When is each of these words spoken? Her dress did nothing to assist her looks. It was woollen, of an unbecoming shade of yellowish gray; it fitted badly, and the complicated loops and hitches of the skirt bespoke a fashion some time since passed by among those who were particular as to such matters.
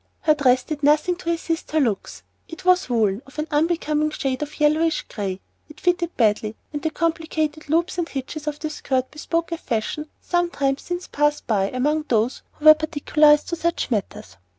Her 0.21 0.33
dress 0.33 0.63
did 0.63 0.81
nothing 0.81 1.15
to 1.17 1.29
assist 1.29 1.73
her 1.73 1.79
looks. 1.79 2.23
It 2.47 2.65
was 2.65 2.89
woollen, 2.89 3.21
of 3.27 3.37
an 3.37 3.47
unbecoming 3.51 4.09
shade 4.09 4.41
of 4.41 4.59
yellowish 4.59 5.03
gray; 5.03 5.41
it 5.69 5.79
fitted 5.79 6.17
badly, 6.17 6.55
and 6.73 6.81
the 6.81 6.89
complicated 6.89 7.69
loops 7.69 7.99
and 7.99 8.09
hitches 8.09 8.47
of 8.47 8.57
the 8.57 8.71
skirt 8.71 9.11
bespoke 9.11 9.51
a 9.51 9.59
fashion 9.59 10.09
some 10.19 10.49
time 10.49 10.79
since 10.79 11.05
passed 11.07 11.45
by 11.45 11.69
among 11.69 12.05
those 12.07 12.41
who 12.53 12.65
were 12.65 12.73
particular 12.73 13.27
as 13.27 13.43
to 13.43 13.55
such 13.55 13.91
matters. 13.91 14.37